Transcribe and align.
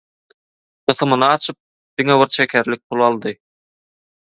Gysymyny 0.91 1.25
açyp 1.35 1.59
diňe 2.01 2.17
bir 2.23 2.33
çekerlik 2.39 2.85
puly 2.89 3.07
aldy 3.11 3.37